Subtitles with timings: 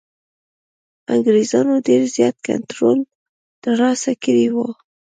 [1.13, 2.97] انګرېزانو ډېر زیات کنټرول
[3.63, 4.67] ترلاسه کړی وو.